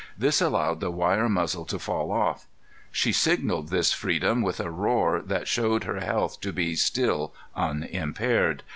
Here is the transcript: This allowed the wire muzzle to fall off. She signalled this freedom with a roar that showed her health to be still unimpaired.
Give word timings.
This 0.17 0.41
allowed 0.41 0.79
the 0.79 0.89
wire 0.89 1.29
muzzle 1.29 1.63
to 1.65 1.77
fall 1.77 2.09
off. 2.11 2.47
She 2.91 3.11
signalled 3.11 3.69
this 3.69 3.93
freedom 3.93 4.41
with 4.41 4.59
a 4.59 4.71
roar 4.71 5.21
that 5.21 5.47
showed 5.47 5.83
her 5.83 5.99
health 5.99 6.41
to 6.41 6.51
be 6.51 6.73
still 6.75 7.35
unimpaired. 7.55 8.63